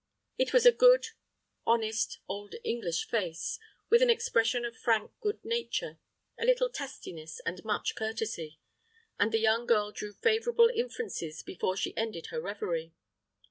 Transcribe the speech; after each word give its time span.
It 0.39 0.51
was 0.51 0.65
a 0.65 0.71
good, 0.71 1.09
honest 1.63 2.17
old 2.27 2.55
English 2.63 3.05
face, 3.07 3.59
with 3.91 4.01
an 4.01 4.09
expression 4.09 4.65
of 4.65 4.75
frank 4.75 5.11
good 5.21 5.45
nature, 5.45 5.99
a 6.39 6.43
little 6.43 6.69
testiness, 6.69 7.39
and 7.45 7.63
much 7.63 7.93
courtesy; 7.93 8.57
and 9.19 9.31
the 9.31 9.37
young 9.37 9.67
girl 9.67 9.91
drew 9.91 10.13
favorable 10.13 10.71
inferences 10.73 11.43
before 11.43 11.77
she 11.77 11.95
ended 11.95 12.29
her 12.31 12.41
reverie. 12.41 12.95